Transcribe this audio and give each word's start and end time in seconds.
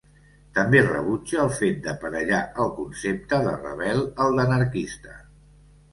També 0.53 0.79
rebutja 0.85 1.41
el 1.43 1.51
fet 1.59 1.77
d'aparellar 1.87 2.39
el 2.65 2.73
concepte 2.79 3.41
de 3.49 3.55
rebel 3.61 4.05
al 4.27 4.37
d'anarquista. 4.41 5.19